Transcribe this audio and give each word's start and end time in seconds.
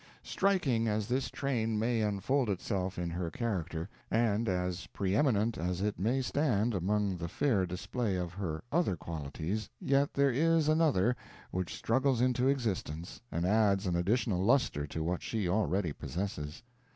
Striking 0.23 0.87
as 0.87 1.07
this 1.07 1.29
trait 1.29 1.69
may 1.69 2.01
unfold 2.01 2.49
itself 2.49 2.97
in 2.97 3.11
her 3.11 3.29
character, 3.29 3.87
and 4.09 4.49
as 4.49 4.87
pre 4.87 5.15
eminent 5.15 5.59
as 5.59 5.79
it 5.81 5.99
may 5.99 6.23
stand 6.23 6.73
among 6.73 7.17
the 7.17 7.27
fair 7.27 7.67
display 7.67 8.15
of 8.15 8.33
her 8.33 8.63
other 8.71 8.95
qualities, 8.95 9.69
yet 9.79 10.15
there 10.15 10.31
is 10.31 10.67
another, 10.67 11.15
which 11.51 11.75
struggles 11.75 12.19
into 12.19 12.47
existence, 12.47 13.21
and 13.31 13.45
adds 13.45 13.85
an 13.85 13.95
additional 13.95 14.41
luster 14.43 14.87
to 14.87 15.03
what 15.03 15.21
she 15.21 15.47
already 15.47 15.93
possesses. 15.93 16.63